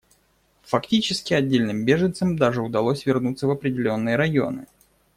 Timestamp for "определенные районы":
3.51-4.65